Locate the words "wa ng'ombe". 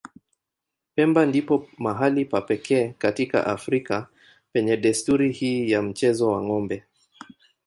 6.31-6.83